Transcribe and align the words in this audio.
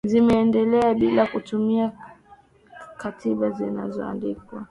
zimeendelea 0.07 0.93
bila 0.93 1.21
ya 1.21 1.27
kutumia 1.27 1.91
katiba 2.97 3.49
zilizoandikwa 3.49 4.59